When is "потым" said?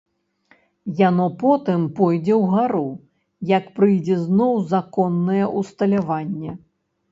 1.43-1.81